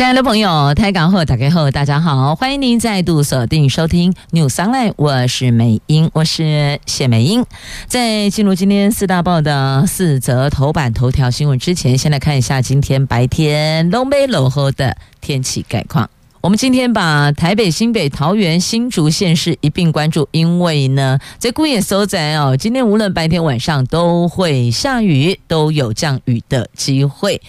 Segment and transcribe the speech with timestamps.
[0.00, 7.44] 亲爱的朋友，台港后打开后，大家好，欢迎您再度锁定收听 News Online，我是美英，我是谢美英。
[7.86, 16.08] 在进入今天四大报的四则头版头条新闻之前，先来看一下今天白天东北落后的天气概况。
[16.40, 27.42] 我们今天把台北、新北、桃园、新竹县市一并关注，因为呢，在孤野所在哦，今天无论白天晚上都会下雨，都有降雨的机会，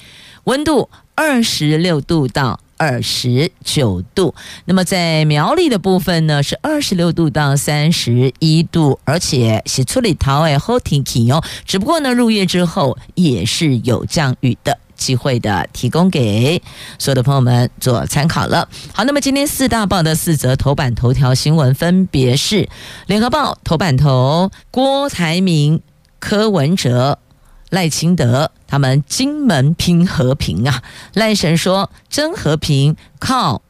[0.43, 0.89] 温度。
[1.23, 4.33] 二十六度到二十九度，
[4.65, 11.43] 那么在苗栗的部分呢，是二十六度到三十一度，而且是出里桃诶好天气哦。
[11.63, 16.59] 只不过呢，入夜之后也是有降雨的机会的，提供给
[16.97, 18.67] 所有的朋友们做参考了。
[18.91, 22.67] 好，那么今天四大报的四则头版头条新闻分别是：
[23.05, 25.83] 联合报头版头郭台铭、
[26.19, 27.19] 柯文哲。
[27.71, 30.83] 赖清德他们金门拼和平啊！
[31.13, 33.61] 赖神说真和平靠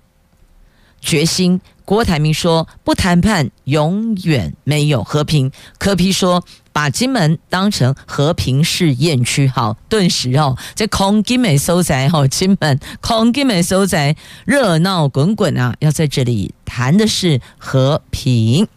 [1.00, 5.52] 决心，郭台铭说不谈判永远没有和平。
[5.78, 15.76] 柯 P 说把金门当成和平试验区，好，顿时哦，这空金门收在哦，金门空金门收在热闹滚滚啊！
[15.80, 18.68] 要在这里谈的是和平。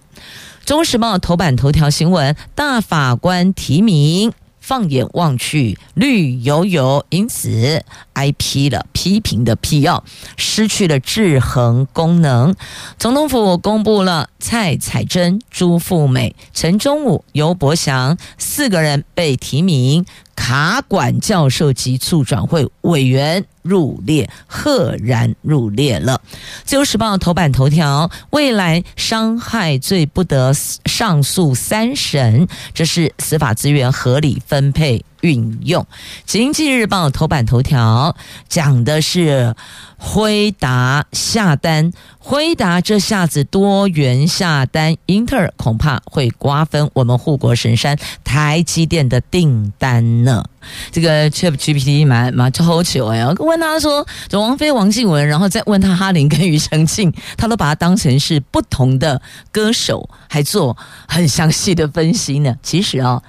[0.67, 4.33] 中时报头版头条新闻：大法官提名。
[4.67, 7.85] 放眼望去，绿油油，因此
[8.15, 10.03] 挨批了，批评的批要
[10.39, 12.55] 失去了制衡功能。
[12.99, 20.07] 总统府公布了蔡彩珍、朱富美、陈忠武、尤伯祥四个人被提名。
[20.35, 26.21] 卡管教授及促转会委员入列，赫然入列了。
[26.65, 35.85] 自由时报头版头条：未来伤害罪不得上诉三审，这是司法资源合理分配运用。
[36.25, 38.15] 经济日报头版头条
[38.49, 39.57] 讲的是。
[39.97, 50.45] 辉达下单，辉达这下子多元下单，英特尔恐怕会瓜分我们护国神山台积电的订单呢。
[50.93, 53.25] 这个 ChatGPT 蛮蛮超糗哎！
[53.39, 60.77] 我问他说，这王菲、王静雯，然后再问他哈林跟庾澄庆，他都把它当成是不同的歌手，还做
[61.09, 62.55] 很详细的分析呢。
[62.63, 63.23] 其实啊、哦。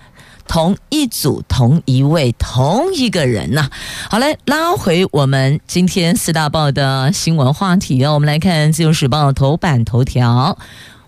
[0.47, 3.69] 同一组、同一位、同一个人呐、
[4.09, 8.13] 好嘞，拉回我们今天四大报的新闻话题哦。
[8.13, 10.57] 我们来看《自由时报》头版头条：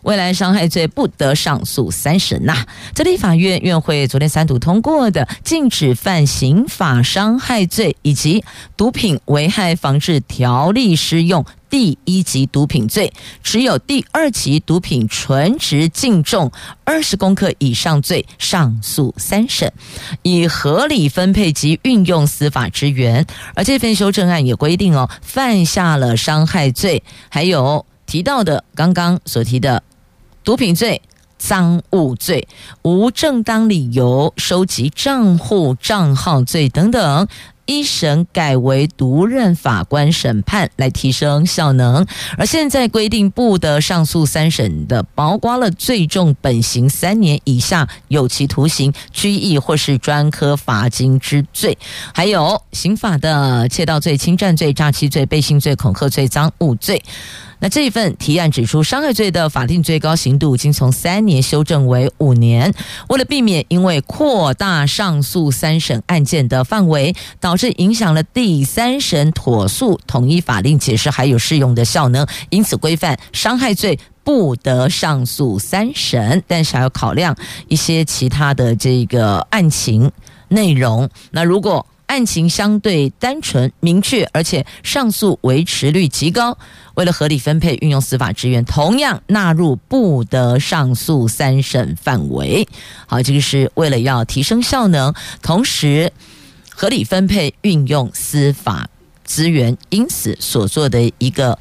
[0.03, 2.65] 未来伤害罪不得上诉三审呐。
[2.93, 8.43] 这立法院院会昨天三读通过的禁止犯刑法伤害罪以及
[8.75, 11.45] 毒品危害防治条例适用。
[11.69, 13.11] 第一级毒品罪，
[13.43, 16.49] 持有第二级毒品纯值净重
[16.85, 19.73] 二十公克以上罪，上诉三审，
[20.21, 23.25] 以合理分配及运用司法资源。
[23.53, 29.83] 而这份修正案也规定哦，犯下了伤害罪，还有提到的刚刚所提的
[30.43, 31.01] 毒品罪、
[31.37, 32.47] 赃物罪、
[32.81, 37.27] 无正当理由收集账户账号罪等等。
[37.69, 42.07] 一审改为独任法官审判，来提升效能。
[42.37, 51.77] 而现在规定不得上诉三审的，包括了最重本刑三年以下有期徒刑、拘役或是专科罚金之罪，
[52.13, 57.03] 还有刑法的窃盗罪、侵占罪、诈欺罪、背信罪、恐吓罪、赃物罪。
[57.59, 62.73] 那这一份提案指出，伤害罪的法定最高刑度已经从三年修正为五年。
[63.09, 77.35] 为了避免因为扩大上诉三审案件的范围，导致影响了第三审妥诉统一法令解释还有适用的效能，因此规范伤害罪不得上诉三审，但是还要考量
[77.67, 80.11] 一些其他的这个案情
[80.49, 81.09] 内容。
[81.31, 86.57] 那如果案情相对单纯明确，而且上诉维持率极高。
[86.95, 92.67] 为了合理分配运用司法资源，同样纳入不得上诉三审范围。
[93.05, 96.11] 好，这个是为了要提升效能，同时
[96.69, 98.89] 合理分配运用司法
[99.23, 101.59] 资源，因此所做的一个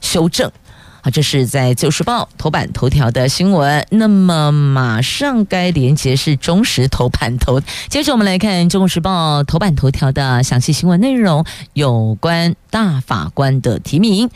[0.00, 0.50] 修正。
[1.04, 3.86] 好，这是在《旧时报》头版头条的新闻。
[3.90, 7.60] 那么马上该连接是中时头版头。
[7.90, 14.30] 接着我们来看《中国时报》头版头条的详细新闻内容，有关大法官的提名。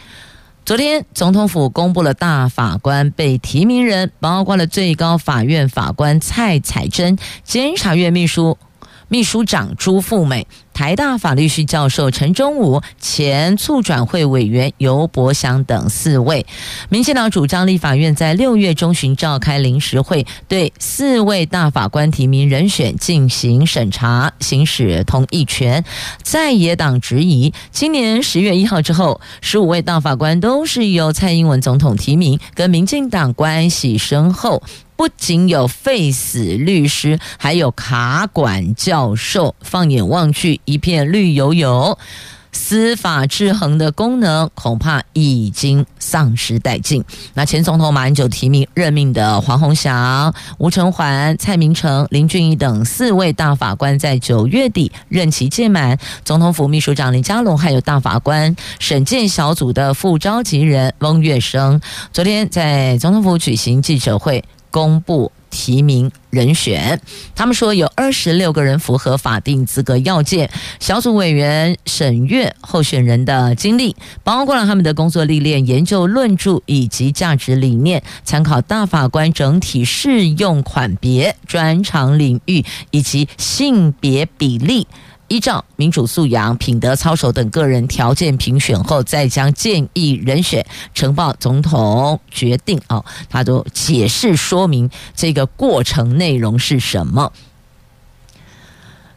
[0.66, 8.58] 昨天总统府公布了大法官被提名人，包括了最高法院法官蔡彩珍、监察院秘书
[9.08, 10.46] 秘书长朱富美。
[10.74, 16.46] 台大法律系教授陈忠武、前促转会委员游伯祥等四位，
[16.88, 25.84] 民进党主张立法院在六月中旬召开临时会，对四位大法官提名人选进行审查，行使同意权。
[26.22, 34.62] 在野党质疑，今年十月一号之后，十五位大法官都是由蔡英文总统提名，跟民进党关系深厚。
[34.98, 41.96] 不仅有废死律师，还有卡管教授，放眼望去一片绿油油，
[42.50, 47.04] 司法制衡的功能恐怕已经丧失殆尽。
[47.34, 61.80] 那前总统马英九提名任命的黄鸿祥、吴成环、蔡明诚、林俊义等四位大法官，在九月底任期届满，总统府秘书长林佳龙还有大法官审鉴小组的副召集人翁月生，
[62.12, 64.42] 昨天在总统府举行记者会。
[64.70, 67.00] 公布提名人选，
[67.34, 70.50] 他们说有二十六个人符合法定资格要件。
[70.78, 84.86] 小组委员审阅候选人的经历，包括了他们的工作历练、研究论著以及价值理念，参考大法官整体适用款别、专长领域以及性别比例。
[85.28, 92.80] 依照民主素养、品德操守等个人条件评选后，再将建议人选呈报总统决定。
[92.88, 97.32] 哦，他都解释说明这个过程内容是什么。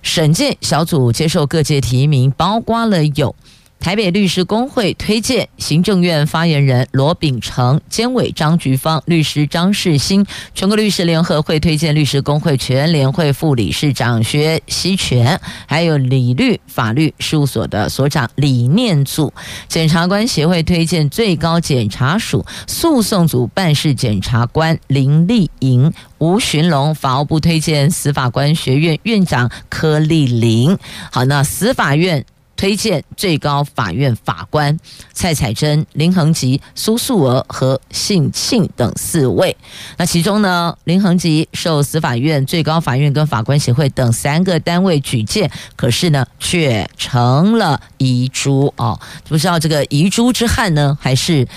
[0.01, 3.35] 审计小组接受各界提名，包括了有。
[3.81, 10.23] 台北律师工会推荐行政院发言人罗秉成、监委张菊芳、律师张世新；
[10.53, 19.33] 全国律师联合会推荐律师工会全联会副理事长薛希全，还有理律法律事务所的所长李念祖；
[19.67, 30.77] 检察官协会推荐最高检察署诉讼组办事检察官林丽莹、吴寻龙；法务部推荐司法官学院院长柯丽玲。
[31.11, 32.23] 好，那司法院。
[32.61, 34.79] 推荐最高法院法官
[35.13, 39.57] 蔡彩珍、林恒吉、苏素娥和信庆等四位。
[39.97, 48.99] 那其中呢，林恒吉受司法院、最高法院跟法官协会等三个单位举荐，可是呢，却成了遗珠哦。
[49.27, 51.47] 不知道这个遗珠之憾呢，还是？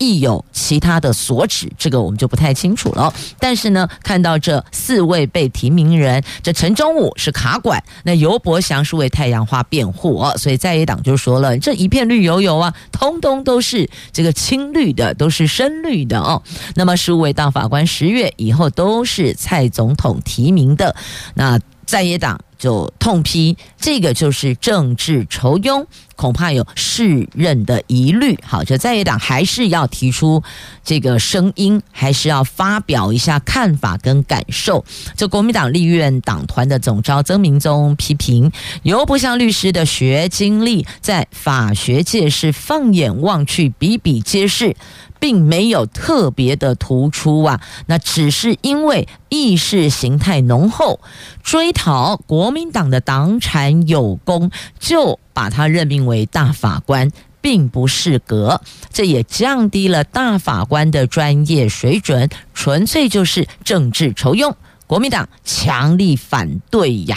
[0.00, 3.12] 亦有其他的所指，这个我们就不太清楚了。
[3.38, 16.42] 但是呢，看到这四位被提名人，这陈忠武是卡管，那尤伯祥是为太阳花辩护哦，所以在野党就说了，这一片绿油油啊，通通都是这个青绿的，都是深绿的哦。
[16.76, 20.96] 那么十五位大法官十月以后都是蔡总统提名的，
[21.34, 22.40] 那在野党。
[22.60, 28.38] 就痛批这个就是政治仇庸，恐怕有世任的疑虑。
[28.46, 30.42] 好，这在野党还是要提出
[30.84, 34.84] 这个声音，还是要发表一下看法跟感受。
[35.16, 38.52] 这国民党立院党团的总召曾明宗批评，
[38.82, 44.76] 游伯祥律师的学经历在法学界是放眼望去比比皆是。
[45.20, 50.98] 并没有特别的突出啊，那只是因为意识形态浓厚，
[51.44, 54.50] 追讨国民党的党产有功，
[54.80, 58.60] 就把他任命为大法官，并不适格，
[58.92, 64.56] 这也降低了大法官的专业水准，纯粹就是政治酬用。
[64.90, 67.16] 国民党强力反对呀！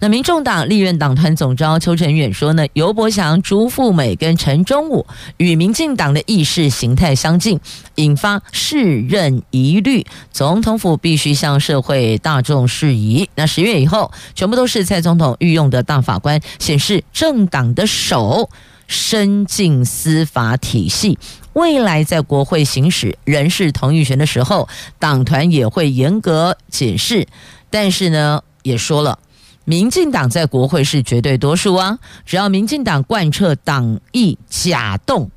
[0.00, 7.60] 那民众党立院党团总召邱成远说呢，尤伯祥、朱富美跟陈忠武与民进党的意识形态相近，
[7.94, 10.04] 引发世任疑虑。
[10.32, 13.28] 总统府必须向社会大众释疑。
[13.36, 18.50] 那十月以后，全部都是蔡总统御用的大法官，显示政党的手
[18.88, 21.16] 伸进司法体系。
[21.54, 24.68] 未来在国会行使人事同意权的时候，
[24.98, 27.26] 党团也会严格解释。
[27.68, 29.18] 但是呢，也说了，
[29.64, 35.30] 民进党在国会是绝对多数啊，只要民进党贯彻党意假动，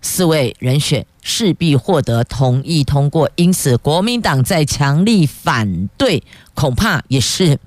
[0.00, 3.30] 四位人选势必获得同意通过。
[3.36, 6.22] 因此，国民党在强力反对，
[6.54, 7.58] 恐怕也是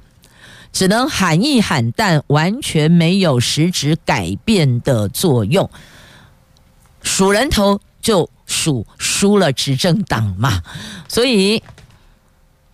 [0.72, 5.70] 只能喊一喊，但完全没有实质改变的作用。
[7.02, 7.82] 数人头。
[8.02, 10.62] 就属输了执政党嘛，
[11.08, 11.62] 所以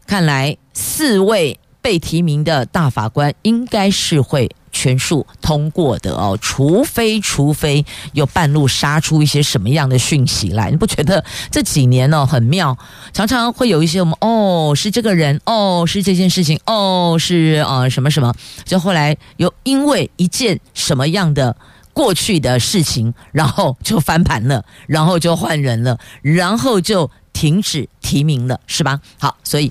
[0.06, 12.78] 看来四位被提名的大法官应该是会全数通过的哦，除非除非有半路杀出一些什么样的讯息来，你不觉得这几年哦很妙？
[13.14, 21.56] 常常会有一些我们哦是这个人哦是这件事情哦是呃什么什么，就后来又因为一件什么样的。
[21.96, 29.02] 过去的事情，然后就翻盘了，然后就换人了，然后就停止提名了，是吧？
[29.20, 29.70] 好，所以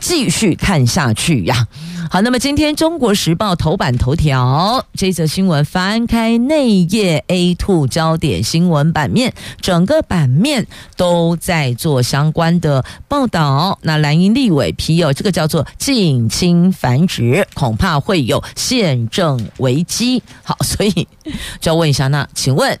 [0.00, 1.68] 继续看下去呀。
[2.10, 10.66] 好，那么今天《中国时报》头版头条这则新闻，翻开内页 A two 焦点新闻版面，整个版面
[10.96, 13.78] 都在做相关的报道。
[13.82, 20.22] 那蓝营立委批哦，这个叫做近亲繁殖，恐怕会有宪政危机。
[20.42, 21.08] 好，所以
[21.60, 22.78] 就要问一下，那请问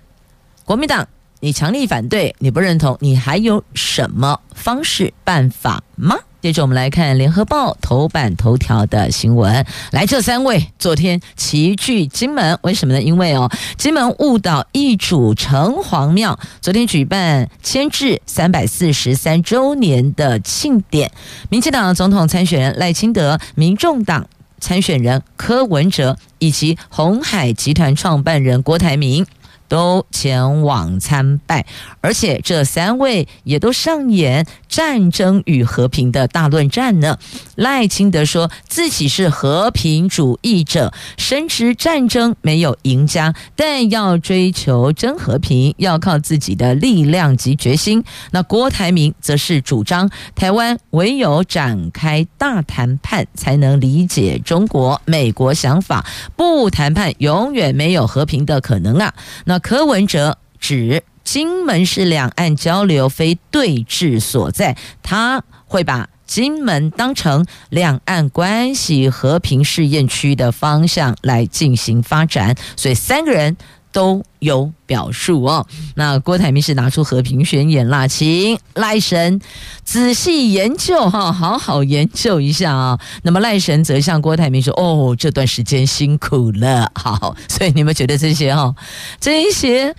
[0.64, 1.08] 国民党，
[1.44, 6.16] 你强力反对，你不认同，你还有什么方式办法吗？
[6.40, 9.66] 接着我们来看《联合报》头版头条的新闻。
[9.90, 13.02] 来，这三位昨天齐聚金门，为什么呢？
[13.02, 21.12] 因为哦，金门雾岛义主城隍庙昨天举办迁置三百四十三周年的庆典，
[21.50, 24.26] 民进党总统参选人赖清德、民众党
[24.60, 29.26] 参选人柯文哲以及鸿海集团创办人郭台铭。
[29.68, 31.66] 都前往参拜，
[32.00, 37.18] 而且这三位也都上演战争与和平的大论战呢。
[37.56, 48.04] 赖清德说自己是和平主义者，深知战争没有赢家，但要追求真和平，要靠自己的力量及决心。
[48.32, 56.04] 那郭台铭则是主张台湾唯有展开大谈判，才能理解中国、美国想法，
[56.36, 59.14] 不谈判永远没有和平的可能啊。
[59.44, 73.56] 那柯文哲指金门是两岸交流非对峙所在，他会把金门当成两岸关系和平试验区的方向来进行发展，所以三个人
[73.94, 75.64] 都有表述哦。
[75.94, 79.40] 那郭台铭是拿出和平宣言啦，请赖神
[79.84, 82.98] 仔细研究哈，好好研究一下啊。
[83.22, 88.74] 那么赖神则向郭台铭说：“哦，这段时间辛苦了。”好，所以你们觉得这些哈，
[89.20, 89.94] 这一些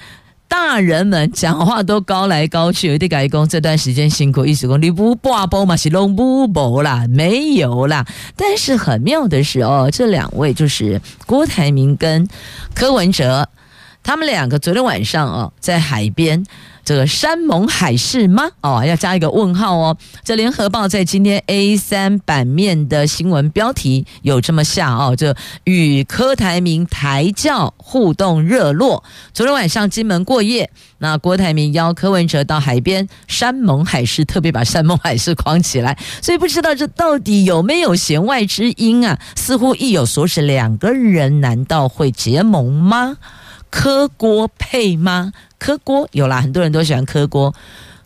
[0.50, 8.06] 大人们讲话都高来高去，有点改工这段时间辛苦，意思说你不挂包嘛，是拢不薄啦，没有啦。
[8.36, 12.28] 但是很妙的是哦，这两位就是郭台铭跟
[12.74, 13.48] 柯文哲。
[14.06, 16.46] 他们两个昨天晚上哦，在海边，
[16.84, 18.52] 这个山盟海誓吗？
[18.62, 19.98] 哦，要加一个问号哦。
[20.24, 29.04] 这联合报在今天 A 三版面的新闻标题有这么下哦，这与柯台铭台教互动热络。
[29.34, 30.70] 昨天晚上金门过夜，
[31.00, 39.20] 那郭台铭邀柯文哲到海边山盟海誓，特别把山盟海誓框起来，所以不知道这到底有没有弦外之音啊？
[39.36, 43.18] 似乎意有所指，两个人难道会结盟吗？
[43.75, 45.34] 磕锅配吗？
[45.60, 47.53] 磕锅有啦，很多人都喜欢磕锅。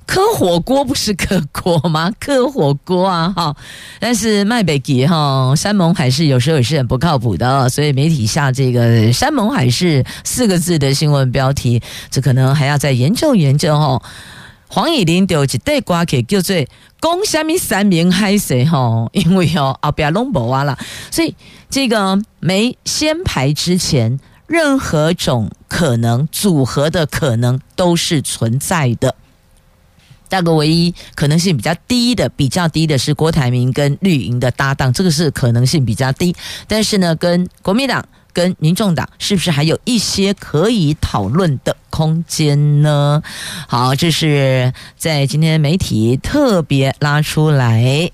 [0.08, 2.12] 磕火锅不是磕锅吗？
[2.20, 3.56] 磕火锅啊，哈。
[4.00, 14.02] 但是麦北吉哈山盟海誓有时候也是很不靠谱的，所以媒体下这个山盟海誓四个字的新闻标题，这可能还要再研究研究哈。
[14.68, 16.56] 黄以玲丢一袋瓜给叫做
[17.00, 20.76] 讲虾米山盟海誓哈， 因为哦后边拢无啊啦，
[21.12, 21.36] 所以
[21.70, 24.20] 这个没先排之前。
[24.50, 29.14] 任何种可能组合的可能都是存在的，
[30.28, 36.36] 大概唯一可能性比较低的，比较低的是郭台铭跟绿营的搭档，这个是可能性比较低。
[36.68, 38.04] 但是呢，跟国民党、
[38.34, 43.22] 跟民众党是不是还有一些可以讨论的空间呢？
[43.68, 48.10] 好，这是在今天媒体特别拉出来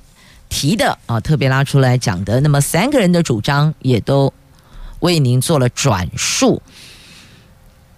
[0.50, 2.42] 提的啊，特别拉出来讲的。
[2.42, 4.34] 那么三个人的主张也都。
[5.00, 6.62] 为您做了转述，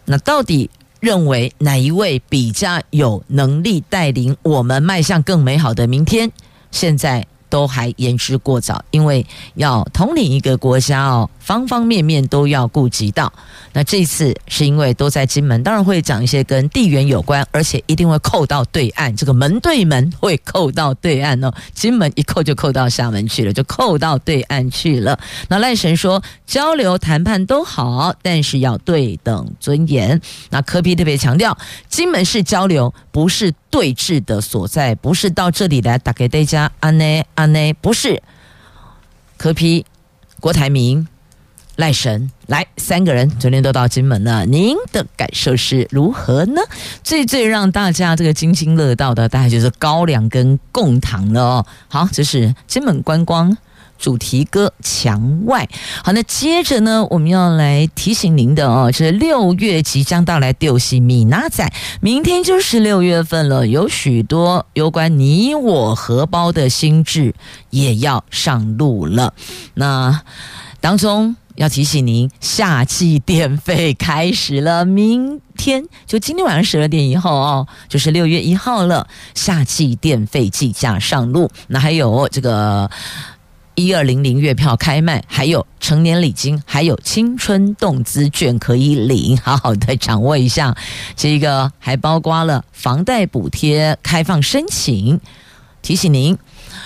[0.06, 6.32] 那到底认为哪一位比较有能力带领我们迈向更美好的明天？
[6.72, 7.28] 现在。
[7.50, 9.26] 都还言之过早，因为
[9.56, 13.32] 要统领一个国家哦，方方面面都要顾及到。
[13.74, 21.54] 那这次是因为都在金门，当然会讲一些跟地缘有关，而且一定会扣到对岸，这个门对门会扣到对岸哦。
[21.74, 25.20] 金门一扣就扣到厦门去了，就扣到对岸去了。
[25.48, 30.20] 那赖神说交流谈判都好，但是要对等尊严。
[30.50, 33.54] 那柯 P 特别强调，金门是交流，不是。
[33.70, 38.22] 对峙的所在不是到这里来打给大家，安内安内不是。
[39.38, 39.86] 柯 P、
[40.40, 41.08] 郭台铭、
[41.76, 46.62] 赖神来三个人昨天都到金门了，您的感受是如何呢？
[47.04, 51.66] 最最让大家这个津津乐道的，大概就是高粱跟贡糖了哦。
[51.88, 53.56] 好，这是金门观光。
[53.98, 55.68] 主题歌墙外，
[56.04, 67.34] 好，那接着呢，我们要来提醒您的哦，是六月即将到来，丢西米娜仔，明天就是六月份了，有许多有关你我荷包的心智
[67.70, 69.34] 也要上路了。
[69.74, 70.22] 那
[70.80, 81.50] 当中要提醒您，夏季电费开始了，明天就今天晚上十二点以后哦，就是六月一号了，夏季电费计价上路。
[81.68, 82.90] 那还有这个。
[83.80, 90.76] 一二零零月票开卖，还有成年礼金，还有青春动资券可以领，好好的掌握一下。
[91.16, 95.22] 这个还包括了房贷补贴开放申请，
[95.84, 96.36] 提醒您。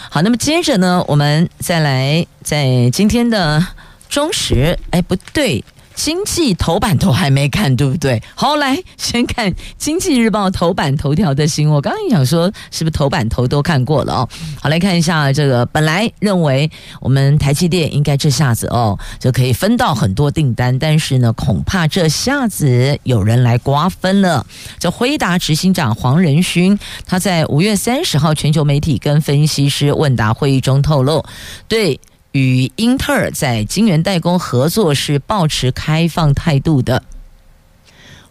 [0.09, 3.65] 好，那么接着呢，我们再来在今天的
[4.09, 5.63] 中时，哎，不对。
[6.03, 8.23] 经济头版头还没看，对不对？
[8.33, 11.75] 好，来先看《经济日报》头版头条的新闻。
[11.75, 14.29] 我刚刚想说，是不是头版头都看过了哦？
[14.59, 15.63] 好，来看一下这个。
[15.67, 24.43] 本来认为我们台积电应该这下子哦就可以分到很多订单，但是呢，恐怕这下子有人来瓜分了。
[24.79, 31.23] 这辉达执行长黄仁勋他在五月三十号全球媒体跟分析师问答会议中透露，
[31.67, 31.99] 对。
[32.31, 37.03] 与英特尔在晶圆代工合作是抱持开放态度的。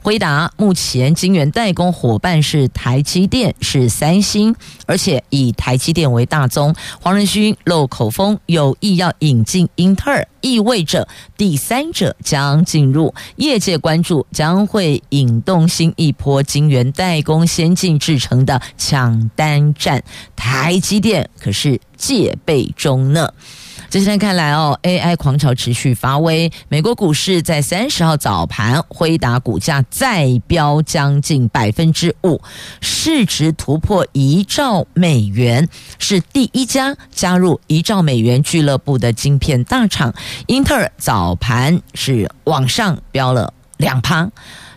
[0.03, 4.55] 回答目前晶圆代工伙伴是台积电，是三星，
[4.87, 6.75] 而且以台积电为大宗。
[7.03, 13.15] 黄仁勋漏口风，有意要引进英特尔，意味着第三者将进入。
[13.37, 20.03] 业界关注将会引动新一波晶圆代工先进制程的抢单战，
[20.35, 23.35] 台积电可是戒备中呢。
[23.91, 26.53] 今天看来哦，AI 狂潮持续发威。
[26.69, 32.41] 美国股市在三十号早盘，辉达股价再飙将近百分之五，
[32.81, 35.69] 市值突破一兆美元，
[35.99, 40.15] 是第一家加入一兆美元俱乐部的晶片大厂。
[40.47, 44.31] 英特尔早盘是往上飙了两趴。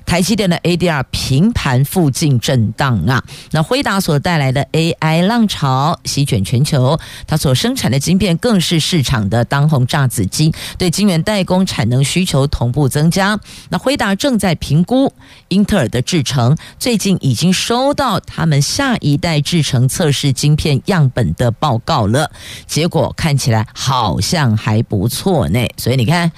[0.06, 13.40] 台积电的 ADR 平盘附近震荡啊，那辉达所带来的 AI 浪潮席卷全球，它所生产的晶片更是市场的当红炸子鸡，对晶圆代工产能需求同步增加。
[13.70, 15.12] 那辉达正在评估
[15.48, 22.30] 英特尔的制程，最近已经收到他们下一代制程测试晶片样本的报告了，
[22.68, 26.32] 结果看起来好像还不错呢，所以你看。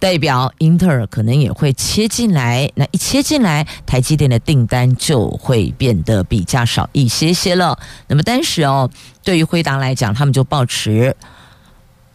[0.00, 7.78] 代表英特尔可能也会切进来，那一切进来，台积电的订单就会变得比较少一些些了。
[8.08, 8.90] 那么，当时哦，
[9.22, 11.14] 对于辉达来讲，他们就抱持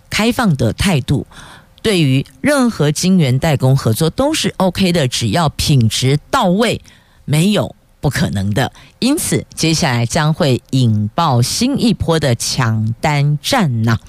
[0.10, 1.28] 开放的态度，
[1.84, 6.82] 对于任何晶圆代工合作都是 OK 的，只要品质到位，
[7.26, 8.72] 没有不可能的。
[8.98, 14.00] 因此，接下来将会引爆新一波的抢单战呐。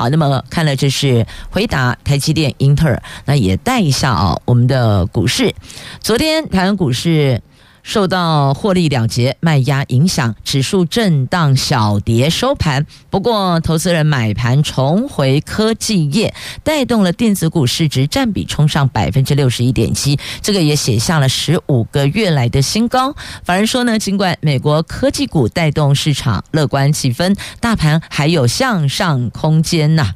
[0.00, 5.54] 好，那么看了这是回答、台积电、英特尔，那也带一下啊，我们的股市。
[6.00, 7.42] 昨天台湾股市。
[7.82, 12.86] 受到获利了结卖压影响，指数震荡小跌收盘。
[13.08, 23.14] 不过，投资人买盘重回科技业，带动了电子股市值占比冲上百分之六十一点七，这个也写下了十五个月来的新高。
[23.44, 30.14] 法人说呢，尽管美国科技股带动市场乐观气氛，大盘还有向上空间呐。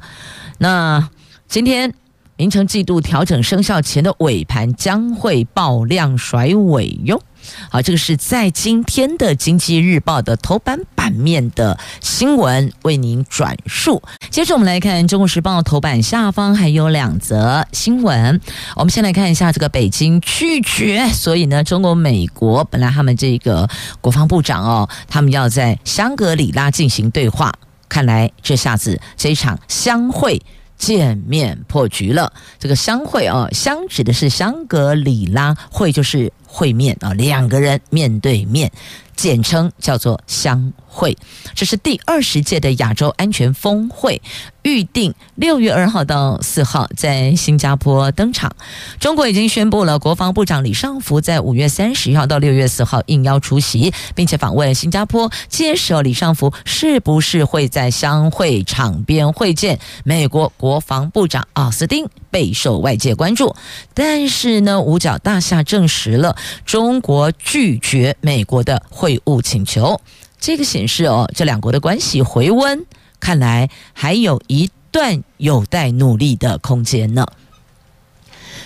[0.59, 1.09] 那
[1.47, 1.93] 今天
[2.37, 7.21] 明晟季度调整生效前的尾盘将会爆量甩尾哟。
[7.69, 14.01] 好，这个是在今天的《经济日报》的头版版面的新闻，为您转述。
[14.29, 18.39] 接着我们来看《中国时报》头版下方还有两则新闻。
[18.75, 23.69] 我们先来看一下这个北京拒绝，所以呢，中国、美国本来他们这个
[24.01, 27.53] 国防部长哦，他们要在香格里拉进行对话，
[27.87, 30.41] 看来这下子这一场相会。
[30.77, 38.71] 见面破局了，这个相会啊，相指的是香格里拉，会就是会面啊，两个人面对面。
[39.15, 41.17] 简称叫做相会，
[41.53, 44.21] 这是第二十届的亚洲安全峰会，
[44.61, 48.55] 预定六月二号到四号在新加坡登场。
[48.97, 55.29] 中国已经宣布了，国防部长李尚福在五月三十号到六月四号应邀出席，并且访问新加坡。
[55.49, 63.53] 届时，李尚福是不是会在相会场边会见美国国防部长奥斯汀，备受外界关注。
[63.93, 69.99] 但是呢，五角大厦证实了中国拒绝美国的会晤请求，
[70.39, 72.85] 这个显示哦，这两国的关系回温，
[73.19, 77.25] 看来还有一段有待努力的空间呢。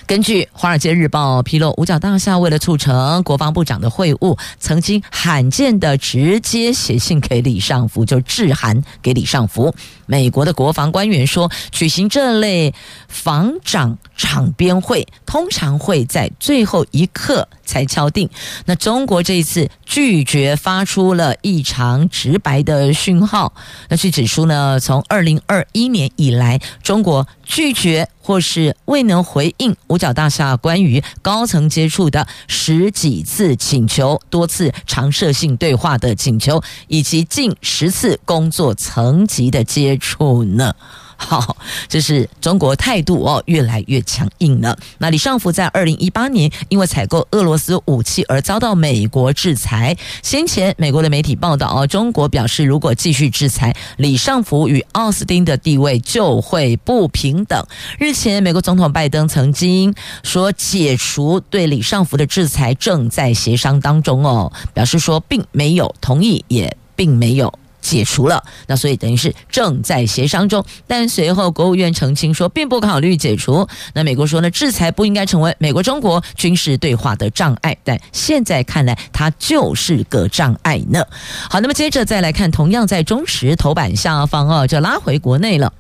[0.10, 9.72] 根据《华尔街日报》披露，五角大厦为了促成国防部长的会晤，曾经罕见的直接写信给李尚福，就致函给李尚福。
[10.08, 12.74] 美国的国防官员说，举行这类
[13.08, 18.28] 防长场边会，通常会在最后一刻才敲定。
[18.66, 23.54] 那中国这一次拒绝，发出了异常直白的讯号。
[23.90, 40.76] 那据指出呢，从二零二一年以来，中国拒绝或是未能回应五角大厦关于高层接触的十几次请求、多次常设性对话的请求，以及近十次工作层级的接触呢？
[41.22, 41.58] 好，
[41.90, 44.76] 这是中国态度哦，越来越强硬了。
[44.98, 49.96] 那李尚福在二零一八年因为采购俄罗斯武器而遭到美国制裁。
[50.24, 57.64] 先前美国的媒体报道哦，中国表示如果继续制裁李尚福与奥斯汀的地位就会不平等。
[58.00, 67.54] 日前，美国总统拜登曾经说解除对李尚福的制裁正在协商当中哦，表示说并没有同意，也并没有。
[67.82, 73.68] 解除了，那所以等于是正在协商中，但随后国务院澄清说，并不考虑解除。
[73.94, 81.04] 那美国说呢，制裁不应该成为美国中国军事对话的障碍，但现在看来，它就是个障碍呢。
[81.50, 85.74] 好，那么接着再来看，同样在中时头版下方哦，就拉回国内了。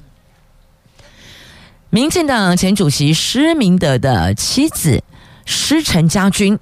[1.89, 5.03] 民进党前主席施明德的妻子
[5.45, 6.59] 施陈家军。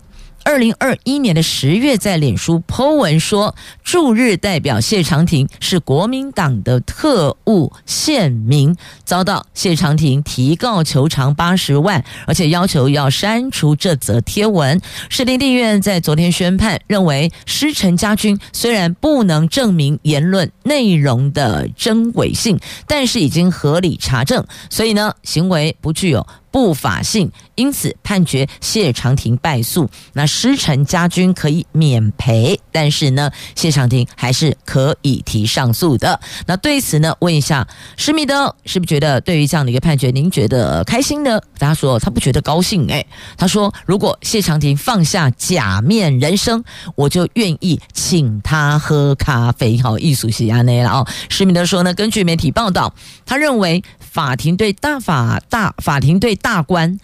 [0.48, 14.80] 二零二一年的十月，在脸书 po 文说，驻日代表谢长廷是国民党的特务县民，遭到谢长廷提告求偿八十万，而且要求要删除这则贴文。
[15.10, 22.58] 士林地院在昨天宣判，认为施陈家军虽然不能证明言论内容的真伪性，
[22.88, 26.26] 但是已经合理查证，所以呢，行为不具有。
[26.52, 29.90] 不法性，因此判决谢长廷败诉。
[30.14, 36.20] 那师承家军可以免赔，但是呢，谢长廷还是可以提上诉的。
[36.46, 41.40] 那对此呢，问一下施密德，是不是觉得对于这样的一个判决，您觉得开心呢？
[41.58, 43.06] 大家说他不觉得高兴，哎，
[43.38, 46.64] 他说如果谢长廷放下假面人生，
[46.96, 49.78] 我就愿意请他喝咖啡。
[49.82, 51.08] 好，艺术系安内了哦。
[51.30, 52.94] 施密德说呢，根据媒体报道，
[53.26, 53.84] 他认为
[54.18, 56.36] 法庭对大法大法庭对。
[56.36, 57.00] 大官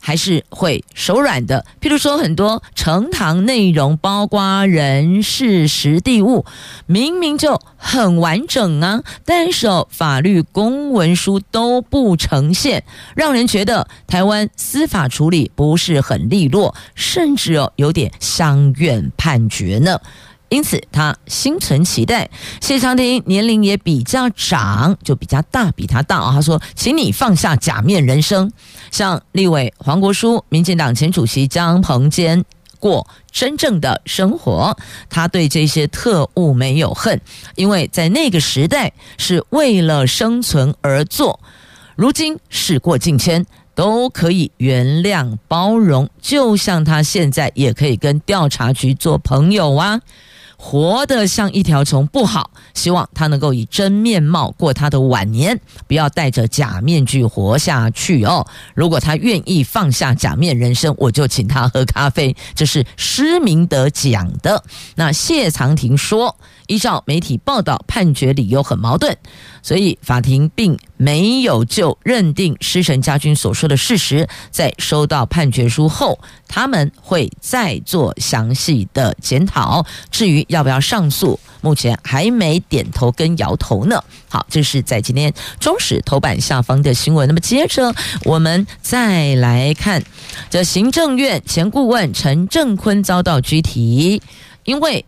[0.00, 6.44] 还是会手软的，譬如说很多呈堂内容，包括人事实地物，
[6.86, 12.82] 明明就很完整啊，但是哦，法律公文书都不呈现，
[13.14, 20.00] 让人觉得台湾司法处理不是很利落，甚至哦有点乡愿判决呢。
[20.50, 22.28] 因此，他心存期待。
[22.60, 26.32] 谢长廷年龄也比较长，就比较大，比他大啊。
[26.32, 28.50] 他说：“请你放下假面人生，
[28.90, 32.44] 像立委黄国书、民进党前主席江鹏坚
[32.80, 34.76] 过真正的生活。
[35.08, 37.20] 他对这些特务没有恨，
[37.54, 41.38] 因为在那个时代是为了生存而做。
[41.94, 50.00] 如今事过境迁，都可以原谅包容，就像他现在也可以跟调查局做朋友啊。”
[50.62, 58.46] 活得像一条虫不好，希望他能够以真面貌过他的晚年，不要戴着假面具活下去哦。
[58.74, 62.36] 如果他愿意放下假面人生，我就请他喝咖啡。
[62.54, 64.62] 这是施明德讲的。
[64.96, 69.16] 那谢长廷说，依照媒体报道，判决理由很矛盾，
[69.62, 74.28] 所以法庭并没有就认定施神家军所说的事实。
[74.50, 79.86] 在收到判决书后，他们会再做详细的检讨。
[80.10, 84.04] 至于要不要上诉，目前还没点头跟摇头呢。
[84.28, 87.26] 好，这是在今天中时头版下方的新闻。
[87.26, 90.02] 那么接着我们再来看，
[90.50, 94.20] 这行政院前顾问陈正坤遭到拘提，
[94.64, 95.06] 因为。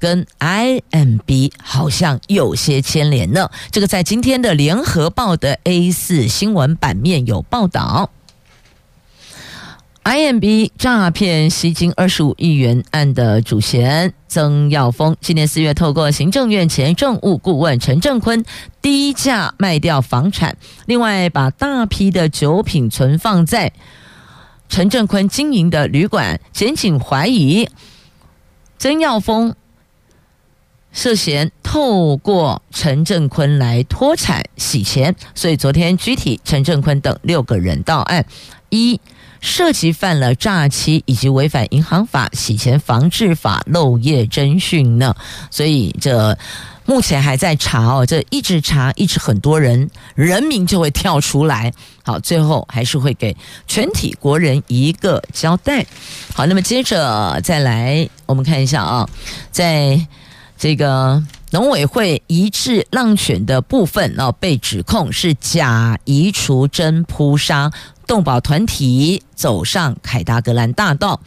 [0.00, 3.50] 跟 IMB 好像有些牵连呢。
[3.70, 8.08] 这个在今天的联合报的 A 四新闻版面有报道。
[10.02, 18.42] IMB 诈骗吸金二十五亿元案的主嫌曾耀峰，今年四月透过行政院前政务顾问陈正坤
[18.80, 23.72] 低价卖掉房产，另外把大批的酒品存放在
[24.70, 26.40] 陈正坤经营的旅馆。
[26.50, 27.68] 检警怀疑
[28.78, 29.54] 曾耀峰。
[30.92, 38.26] 涉嫌透过陈正坤来脱产洗钱，所以昨天具体陈正坤等六个人到案，
[38.70, 39.00] 一
[39.40, 45.14] 涉及犯了诈欺以及违反银行法、洗钱防治法、漏夜侦讯呢。
[45.50, 46.36] 所以这
[46.84, 51.72] 目前还在查哦，这一直查，一直很多人人名就会跳出来。
[52.02, 55.84] 好，最后还是会给全体国人一个交代。
[56.34, 59.08] 好，那么接着再来，我们看一下啊，
[59.50, 60.00] 在。
[60.62, 67.72] 这个农委会一致浪犬的部分哦，被指控是假移除真扑杀，
[68.06, 71.20] 动保团体走上凯达格兰大道，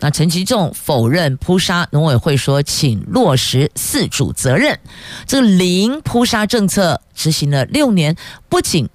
[0.00, 4.78] 那陈其仲否认扑杀，农委会说，请落实四主责任。
[5.26, 8.14] 这个零扑杀政策执行了六年，
[8.50, 8.86] 不仅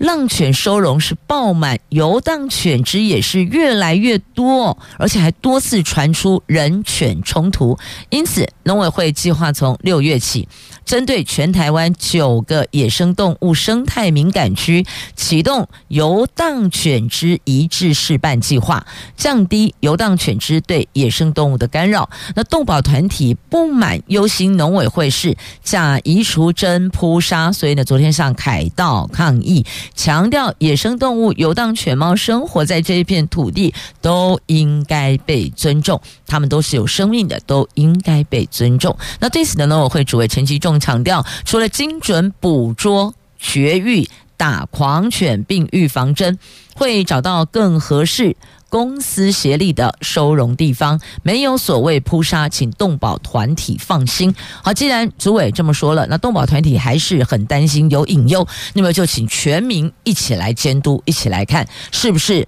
[0.00, 7.78] 浪犬收容是爆满，游荡犬只也是越来越多，而且还多次传出人犬冲突。
[8.08, 10.48] 因此，农委会计划从六月起，
[10.86, 18.86] 针对全台湾九个野生动物生态敏感区，启动游荡犬只移置试办计划，
[19.18, 22.08] 降低游荡犬只对野生动物的干扰。
[22.34, 38.96] 那动保团体不满忧心农委会是假移除真扑杀，所以呢，昨天上凯道抗议，强调野生动物游荡犬猫生活在这一片土地都应该被尊重，它们都是有生命的，都应该被尊重。
[39.18, 40.80] 那对此呢，我会主委陈其仲。
[40.80, 46.38] 强调，除了精准捕捉、绝育、打狂犬病预防针，
[46.74, 48.36] 会找到更合适、
[48.70, 54.34] 公私协力的收容地方，没有所谓扑杀，请动保团体放心。
[54.62, 62.46] 好，既然主委这么说了，那动保团体还是很担心有隐忧，那么就请全民一起来监督，一起来看是不是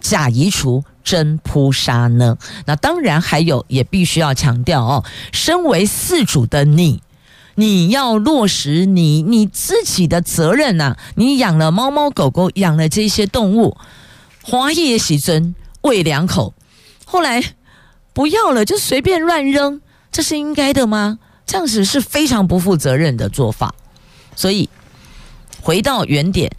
[0.00, 2.38] 假移除真扑杀呢？
[2.66, 7.02] 那当然还有，也必须要强调哦，身为饲主的你。
[7.56, 13.76] 你要落实你你自己的责任呐、你养了猫猫狗狗，养了这些动物，
[14.42, 15.54] 花叶喜尊
[15.84, 16.54] 喂两口，
[17.04, 17.42] 后来
[18.14, 21.18] 不要了就随便乱扔，这是应该的吗？
[21.44, 23.74] 这样子是非常不负责任的做法。
[24.34, 24.70] 所以
[25.60, 26.50] 回到原点，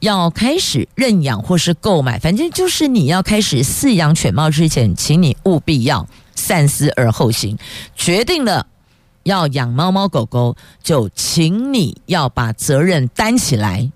[0.00, 7.58] 要开始认养或是购买，反正就是你要开始饲养犬猫之前，请你务必要三思而后行，
[7.94, 8.66] 决定了。
[9.24, 13.90] 要养猫猫狗狗，就请你要把责任担起来，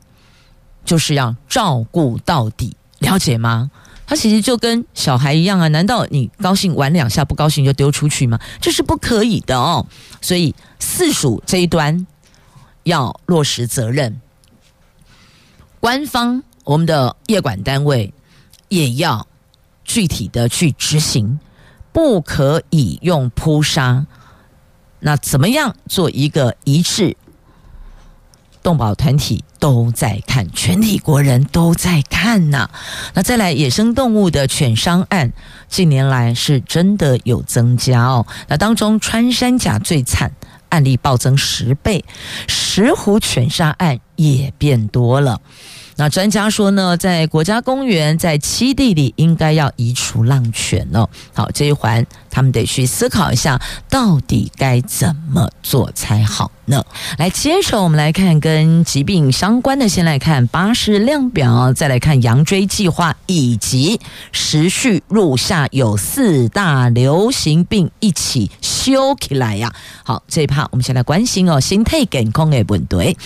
[0.85, 3.71] 就是要照顾到底，了解吗？
[4.11, 8.41] 它其实就跟小孩一样啊，难道你高兴玩两下，不高兴就丢出去吗？
[8.61, 9.87] 这是不可以的哦。
[10.21, 12.09] 所以四属这一端
[12.83, 14.21] 要落实责任，
[15.79, 18.13] 官方我们的业管单位
[18.69, 19.29] 也要
[19.85, 21.39] 具体的去执行，
[21.93, 24.05] 不可以用扑杀。
[24.99, 27.17] 那怎么样做一个一致？
[28.63, 32.69] 动保团体都在看，全体国人都在看呐、
[33.15, 35.33] 那再来，野生动物的犬伤案，
[35.69, 38.27] 近年来是真的有增加哦。
[38.49, 40.33] 那当中穿山甲最惨，
[40.69, 42.05] 案例暴增十倍，
[42.49, 45.41] 石虎犬杀案也变多了。
[45.97, 51.07] 那专家说呢，在国家公园、在栖地里，应该要移除浪犬哦。
[51.35, 56.85] 好，这一环他们得去思考一下，到底该怎么做才好呢？
[57.19, 64.01] 来，接着我们来看跟疾病相关的，先来看巴士量表，再来看羊锥计划，以及
[64.33, 69.73] 时序入夏有四大流行病一起修起来呀。
[70.05, 73.17] 好，这一趴我们先来关心哦，心态健康的问题。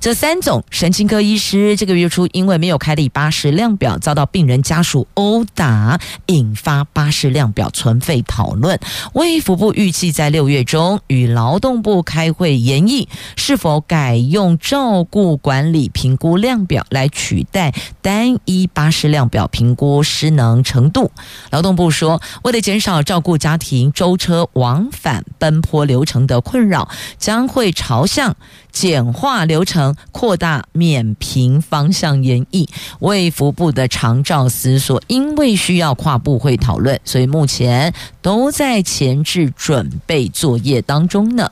[0.00, 8.76] 这三种神经科医师这个月初因为没有开立巴士量表，遭到病人家属殴打，引发巴士量表存废讨论。
[9.12, 21.12] 卫福部预计在六月中与劳动部开会研议，是否改用照顾管理评估量表来取代单一巴士量表评估失能程度。
[21.50, 28.34] 劳动部说，为了减少照顾家庭舟车往返奔波流程的困扰，将会朝向
[28.72, 32.68] 简化流程、扩大免评方向研议，
[33.00, 41.50] 卫福部的长照司所，因为需要跨部会讨论，所以目前都在前置准备作业当中呢。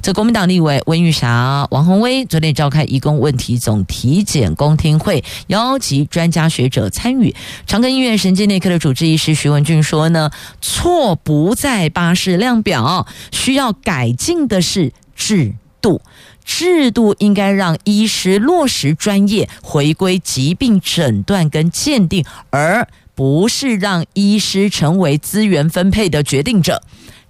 [0.00, 7.34] 这国民党立委温玉霞、王鸿薇昨天召开移工问题总体检公听会，邀集专家学者参与。
[7.66, 10.30] 长庚医院神经内科的主治医师徐文俊说呢，
[10.60, 16.00] 错不在巴士量表，需要改进的是制度。
[16.44, 26.82] 制度应该让医师落实专业，回归疾病诊断跟鉴定，而不是让医师成为资源分配的决定者。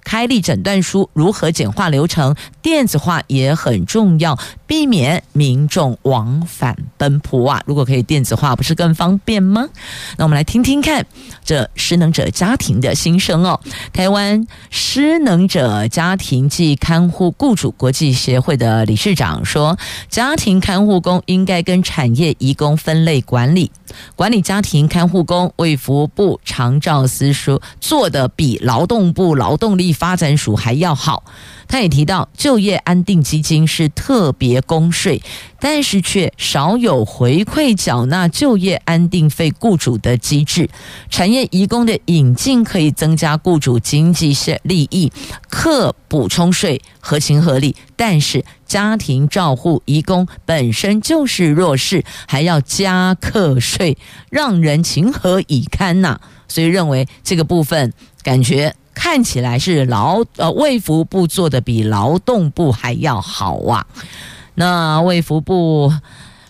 [0.04, 7.62] 开立诊断书如何简化流程，电子化也很重要，避免民众往返奔波啊！
[7.66, 9.68] 如果可以电子化，不是更方便吗？
[10.16, 11.04] 那我们来听听看
[11.44, 13.60] 这失能者家庭的心声哦。
[13.92, 19.76] 台湾失能者家庭暨看护雇主国际协会的理事长说，
[20.08, 23.72] 家庭看护工应该跟产业移工分类管理，
[24.14, 31.24] 管理家庭看护工，卫福部长照司说做的比劳动部劳动力发展署还要好，
[31.66, 35.22] 他也提到，就就业安定基金是特别公税，
[35.58, 40.68] 但是却少有回馈缴纳就业安定费雇主的机制。
[41.08, 45.10] 产业移工的引进可以增加雇主经济利益，
[45.48, 47.74] 课补充税合情合理。
[47.96, 53.96] 但是家庭照护移工本身就是弱势，还要加课税，
[54.28, 58.74] 让人情何以堪呐、所以认为这个部分感觉。
[58.94, 63.86] 看起来是劳呃卫福部做的比劳动部还要好啊。
[64.54, 65.92] 那卫福部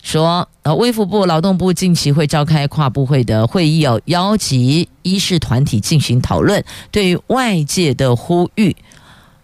[0.01, 8.75] 说，呃卫福部劳动部近期会召开跨部会的会议，有邀集医事团体进行讨论，对于外界的呼吁，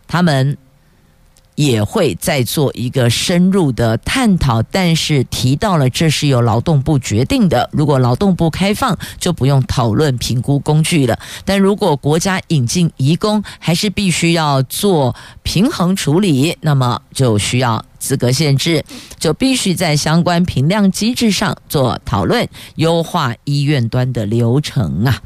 [0.07, 0.57] 他们。
[1.59, 7.69] 也会再做一个深入的探讨，但是提到了这是由劳动部决定的。
[7.73, 11.19] 如果劳动部开放，就不用讨论评估工具了。
[11.43, 17.83] 但如果国家引进移工，还是必须要做平衡处理，那么就需要。
[17.99, 18.83] 资格限制
[19.19, 25.21] 就必须在相关评量机制上做讨论，优化医院端的流程啊。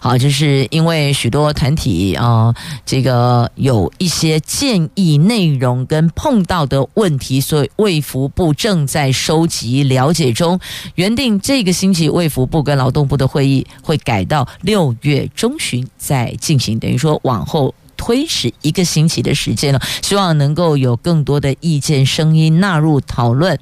[0.00, 2.54] 好，就是因为许多团体啊、
[2.84, 10.58] 这个有一些建议内容跟碰到的问题，所以卫福部正在收集了解中。
[10.96, 17.74] 原定这个星期卫福部跟劳动部的会议会改到六月中旬再进行，等于说往后。
[17.98, 23.58] 推迟一个星期的时间了，希望能够有更多的意见声音纳入讨论，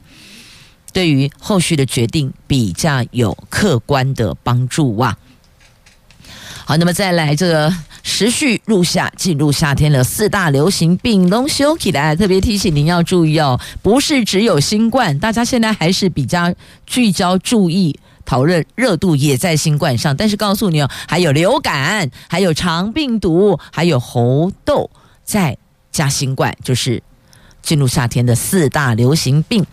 [0.93, 5.17] 对于后续的决定比较有客观的帮助啊。
[6.65, 16.53] 好，那么再来这个持续入夏，进入夏天了，四大流行病都休起来，特别提醒您要注意哦，不是只有新冠，大家现在还是比较
[16.85, 17.99] 聚焦注意。
[18.27, 24.91] 讨论热度也在新冠上，但是告诉你哦，还有流感，还有肠病毒，还有猴痘，
[25.25, 25.57] 再
[25.91, 27.03] 加新冠，就是
[27.63, 29.65] 进入夏天的四大流行病。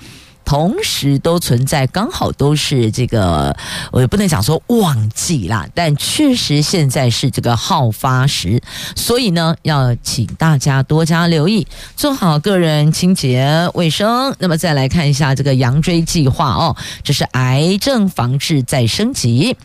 [0.45, 3.55] 同时都存在，刚好都是这个，
[3.91, 8.61] 我也不能讲说旺季啦，但确实现在是这个好发时，
[8.95, 14.35] 所以呢，要请大家多加留意，做好个人清洁卫生。
[14.39, 19.55] 那么再来看一下这个羊锥计划哦，这是癌症防治再升级。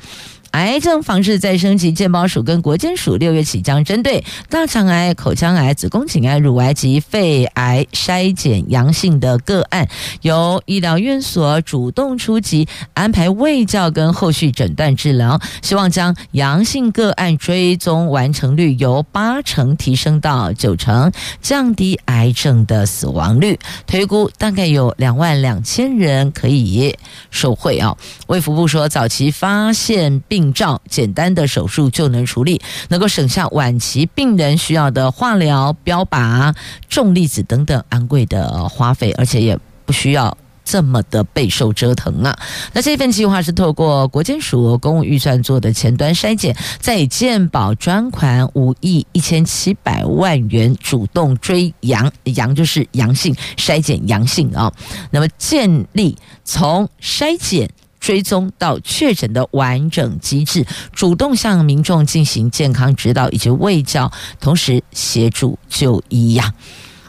[0.52, 9.86] 癌症防治再升级，健保署跟国健署六月起将针对大肠癌、口腔癌、子宫颈癌、乳癌及肺癌筛检阳性的个案，
[10.22, 23.58] 由医疗院所主动出击，安排卫教跟后续诊断治疗，希望将阳性个案追踪完成率由八成提升到九成，降低癌症的死亡率。
[23.86, 26.96] 推估大概有两万两千人可以
[27.30, 27.94] 受惠啊。
[28.28, 30.37] 卫福部说，早期发现病。
[30.38, 36.54] 病灶简单的手术就能处理，能够省下晚期病人需要的化疗、标靶、
[36.88, 42.38] 重粒子等等昂贵的花费，而且也不需要这么的备受折腾啊。
[42.72, 54.72] 那这份计划是透过国健署公务预算做的前端筛检，在健保专款五亿一千七百万元主动追阳，阳就是阳性筛检阳性啊。
[55.10, 57.68] 那么建立从筛检。
[58.08, 66.54] 追踪到确诊的完整机制，主动向民众进行健康指导以及卫教，同时协助就医呀。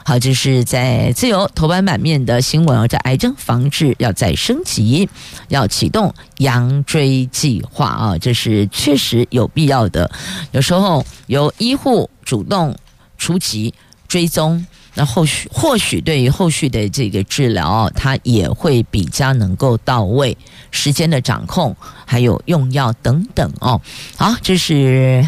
[0.03, 5.07] 好，这是在自由头版版面的新闻哦，在癌症防治要再升级，
[5.47, 10.11] 要启动羊追计划啊，这是确实有必要的。
[10.51, 12.75] 有时候由医护主动
[13.17, 13.73] 出击
[14.09, 14.67] 追踪。
[14.99, 20.37] 那后续或许对于后续的这个治疗，它也会比较能够到位，
[20.71, 21.73] 时间的掌控，
[22.05, 23.79] 还有用药等等哦。
[24.17, 25.25] 好，这是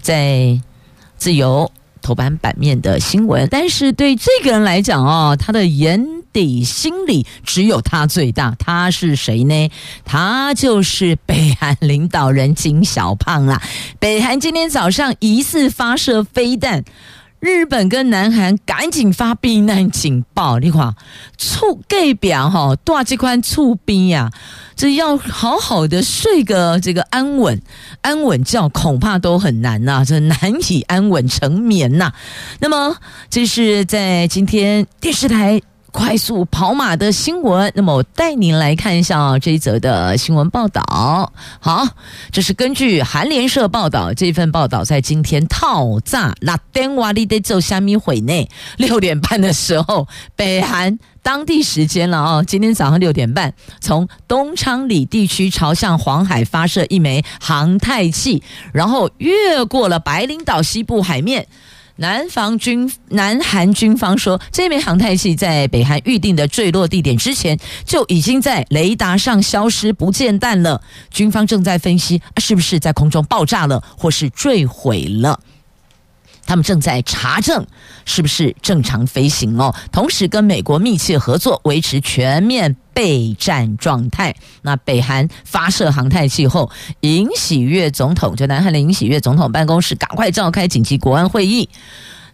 [0.00, 0.60] 在
[1.18, 3.46] 自由头版版面的新闻。
[3.48, 8.56] 但是对这个人来讲哦，他的眼底心里只有他最大。
[8.58, 9.70] 他是谁呢？
[10.04, 13.62] 他就是北韩领导人金小胖啦。
[14.00, 16.84] 北韩今天早上疑似发射飞弹。
[17.42, 20.94] 日本跟南韩赶紧发避难警报，你看，
[21.36, 24.30] 厝隔壁哈，大这块厝边呀，
[24.76, 27.60] 这要好好的睡个这个安稳
[28.02, 32.14] 安稳觉，恐怕都很难呐、啊，这难以安稳成眠呐、啊。
[32.60, 32.96] 那么，
[33.28, 35.60] 这是在今天电视台。
[35.92, 40.82] 快速跑马的新闻，那么我带您来看一下啊，这一则的新闻报道。
[41.60, 41.86] 好，
[42.30, 61.46] 这是根据韩联社报道，这份报道在今天套炸那电瓦里的走虾米会内 六点半的时候，北韩当地时间了啊，今天早上六点半，从东昌里地区朝向黄海发射一枚航太器，然后越过了白领岛西部海面。
[62.02, 70.82] 南方军南韩军方说，这枚航太器在北韩预定的坠落地点之前就已经在雷达上消失不见弹了。
[71.12, 75.38] 军方正在分析，是不是在空中爆炸了，或是坠毁了。
[76.52, 77.66] 他们正在查证
[78.04, 84.36] 是不是正常飞行哦，同时跟美国密切合作，维持全面备战状态。
[84.60, 91.70] 那北韩发射航太器后，尹喜悦总统就南韩的尹喜悦总统办公室赶快召开紧急国安会议。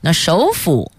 [0.01, 0.91] 那首府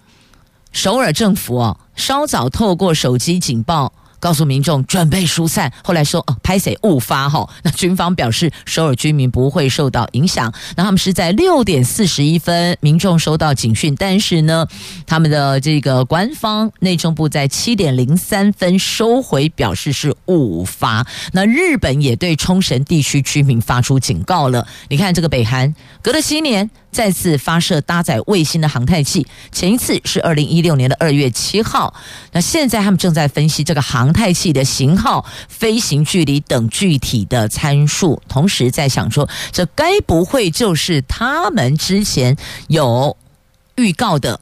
[0.71, 3.91] 首尔政府哦，稍早透过手机警报。
[4.19, 7.49] 告诉民众准备疏散，后来说哦，拍谢误发哈。
[7.63, 10.53] 那军方表示，首尔居民不会受到影响。
[10.75, 14.67] 那他们是在六点四十一分，民众收到警讯，但是呢，
[15.05, 21.05] 他们的这个官方内政部在七点零三分收回，表示是误发。
[21.31, 24.67] 那日本也对冲绳地区居民发出警告了。
[24.89, 26.69] 你看这个北韩隔了七年。
[26.91, 31.93] 再次发射搭载卫星的航太器，前一次是二零一六年的二月七号。
[32.33, 42.35] 那现在他们正在分析这个航太器的型号、飞行距离等具体的参数，同时在想说，这该不会就是他们之前
[42.67, 43.15] 有
[43.75, 44.41] 预告的，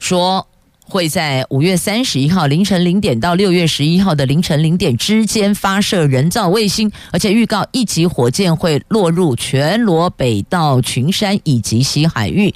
[0.00, 0.47] 说。
[0.88, 12.54] 会在五月三十一号凌晨零点到六月十一号的凌晨零点之间发射人造卫星，而且预告一级火箭会落入全罗北道群山以及西海域，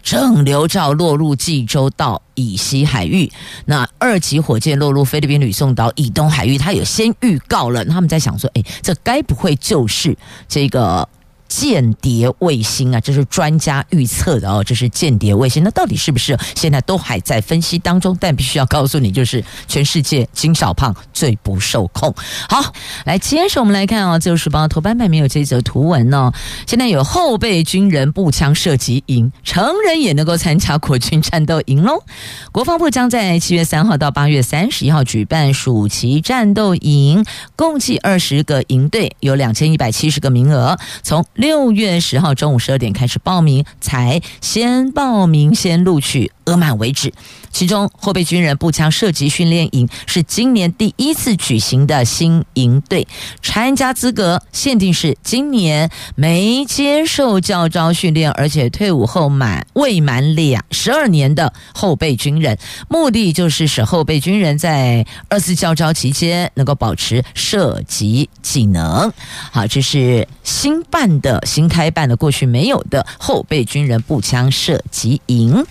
[0.00, 3.30] 整流罩落入济州岛以西海域。
[3.66, 7.84] 那二级火箭落入菲律宾吕宋岛以东海域，他有先预告了。
[7.84, 10.16] 他们在想说，哎，这该不会就是
[10.48, 11.08] 这个？
[11.52, 15.62] 间谍卫星啊，这是专家预测的哦，这是间谍卫星。
[15.62, 16.36] 那到底是不是？
[16.54, 18.16] 现在都还在分析当中。
[18.18, 22.14] 但必须要告诉你，就是全世界金小胖最不受控。
[22.48, 22.72] 好，
[23.04, 26.32] 来接着我们来看啊，《自由时报》头版版面有这则图文哦。
[26.66, 32.02] 现在有后备军人步枪射击营，成人也能够参加国军战斗营喽。
[32.50, 37.24] 国防部将在七月三号到八月三十一号举办暑期战斗营，
[37.56, 47.12] 共计二十个营队，有两千一百七十个名额，从六月十号中午十二点开始报名，才先报名先录取，额满为止。
[47.50, 53.06] 其中，后备军人步枪射击训练营是今年第一次举行的新营队，
[53.42, 62.56] 参加资格限定是今年没接受教招训练，而且退伍后满未满两十二年的后备军人。
[62.88, 69.12] 目的就是使后备军人在二次教招期间能够保持射击技能。
[69.50, 75.62] 好，这是新办的、新开办的，过去没有的后备军人步枪射击营。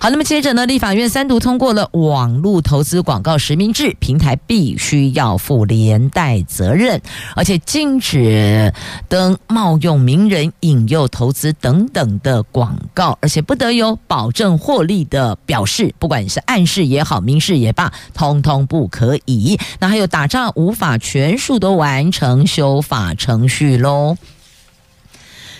[0.00, 1.26] 好，那么接着呢，立法院三。
[1.26, 7.02] 都通过了网络投资广告实名制，平台必须要负连带责任，
[7.34, 8.72] 而且禁止
[9.08, 19.58] 登冒用名人引诱投资等等的广告，而且不得有保证获利的表示，不管是暗示也好，明示也罢，通通不可以。
[19.80, 24.16] 那还有打仗无法全数都完成修法程序喽。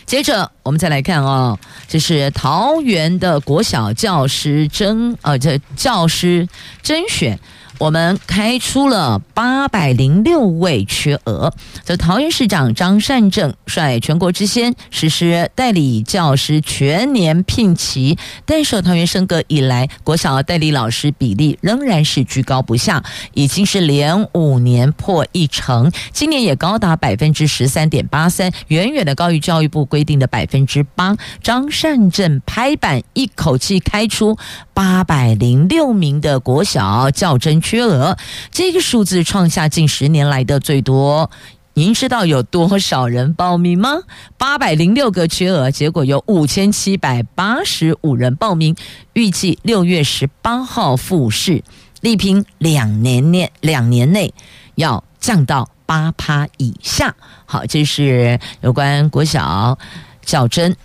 [0.06, 6.48] 接着我们再来看啊，这是桃园的国小教师甄，呃，这教师
[6.82, 7.38] 甄选。
[7.78, 11.52] 我们开出了八百零六位缺额。
[11.84, 18.16] 这桃园市长张善政率全国之先实施代理教师全年聘齐，
[18.46, 23.04] 但是桃园升格以来，国小代理老师比例仍然是居高不下，
[23.34, 31.14] 已经是连五年破一成，今年也高达百分之十三点八三，远远的高于教育部规定的百分之八。
[31.42, 34.38] 张善政拍板一口气开出
[34.72, 37.60] 八百零六名的国小教甄。
[37.66, 38.16] 缺额，
[38.52, 41.28] 这个数字创下近十年来的最多。
[41.74, 44.02] 您知道有多少人报名吗？
[44.38, 48.76] 八百零六个缺额，结果有五千七百八十五人报名。
[49.14, 51.64] 预计六月十八号复试，
[52.02, 54.32] 力拼两年内两年内
[54.76, 57.16] 要降到八趴以下。
[57.46, 59.76] 好，这是有关国小
[60.24, 60.76] 较真，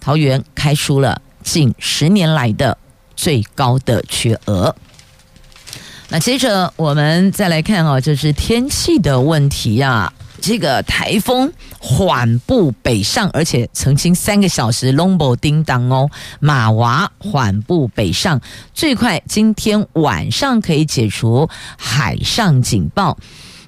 [0.00, 2.78] 桃园开出了近十年来的
[3.14, 4.74] 最高的缺额。
[6.12, 10.12] 那接着我们再来看啊，就是天气的问题呀。
[10.42, 16.10] 这个台风缓步北上，而且曾经三个小时拢无叮当哦。
[16.38, 18.38] 马娃缓步北上，
[18.74, 21.48] 最快今天晚上可以解除
[21.78, 23.16] 海上警报，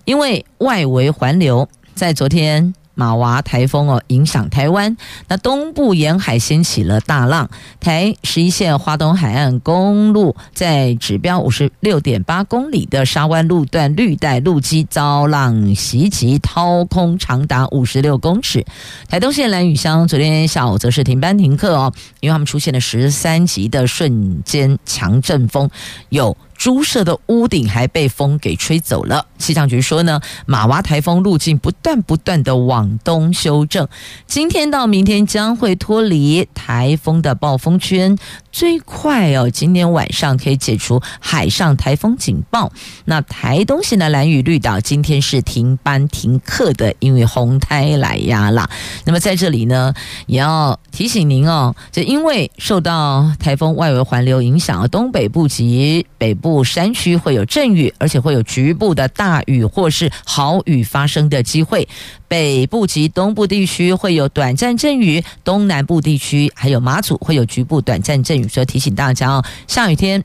[0.04, 4.96] 因为外围环流在昨天马娃台风哦影响台湾，
[5.28, 18.64] 那东部沿海掀起了大浪，台十一线花东海岸公路在指标五十六点八公里的沙湾路段绿带路基遭浪袭击，掏空长达五十六公尺。
[19.08, 25.68] 台东县兰屿乡昨天下午则是停班停课哦，因为他们出现了十三级的瞬间强阵风，
[26.08, 26.36] 有。
[26.56, 29.26] 猪舍的屋顶还被风给吹走了。
[29.38, 33.86] 气象局说呢，马娃台风路径不断不断的往东修正，
[34.26, 38.16] 今天到明天将会脱离台风的暴风圈，
[38.50, 42.72] 最快哦，今天晚上可以解除海上台风警报。
[43.04, 48.70] 那台东县的兰屿绿岛今天是停班停课的，因为红胎来压啦。
[49.04, 49.92] 那么在这里呢，
[50.26, 56.53] 也要提醒您哦，就因为受到台风外围环流影响，东北部及北部。
[56.62, 61.88] 山区会有阵雨，而且会有局部的大雨或是豪雨发生的机会。
[62.28, 68.46] 北部及东部地区会有短暂阵雨，东南部地区还有马祖会有局部短暂阵雨。
[68.46, 70.22] 所以提醒大家哦，下雨天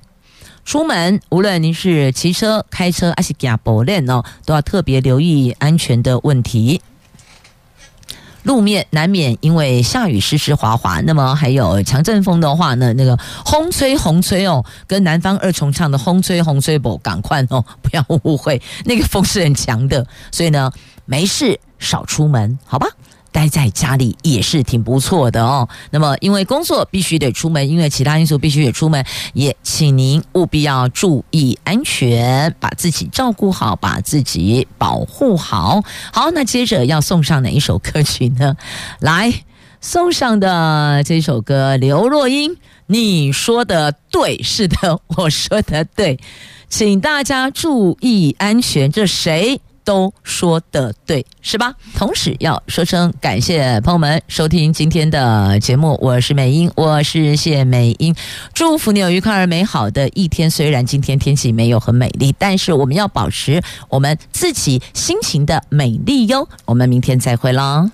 [0.66, 6.82] 出门，无论您是骑车、开车还是行步练哦，都要特别留意安全的问题。
[8.44, 20.72] 路面难免因为下雨湿湿滑滑，那么还有强阵风的话呢，那个轰吹轰吹哦，跟南方二重唱的轰吹轰吹不赶快哦， 不要误会，那个风是很强的，所以呢，
[21.06, 22.88] 没事少出门，好吧？
[23.32, 25.68] 待在家里也是挺不错的哦。
[25.92, 29.04] 那么，因为工作必须得出门，因为其他因素必须得出门，
[29.34, 35.82] 也请您务必要注意安全，把自己照顾好，把自己保护好。
[36.12, 38.56] 好，那接着要送上哪一首歌曲呢？
[39.00, 39.34] 来，
[39.82, 42.58] 送上的这首歌，刘若英，
[42.88, 46.20] 你说的对，是的，我说的对，
[46.68, 48.92] 请大家注意安全。
[48.92, 49.62] 这谁？
[49.90, 51.74] 都说的对，是吧？
[51.96, 58.14] 同时要说声感谢朋友们收听今天的节目，我是美英，我是谢美英，
[58.54, 60.48] 祝福你有愉快而美好的一天。
[60.52, 66.48] 虽然今天天气没有很美丽，但是我们要保持我们自己心情的美丽哟。
[66.66, 67.90] 我们明天再会喽。